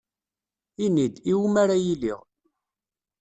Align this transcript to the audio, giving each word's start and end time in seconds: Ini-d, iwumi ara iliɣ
Ini-d, 0.85 1.15
iwumi 1.31 1.57
ara 1.61 1.75
iliɣ 1.91 2.19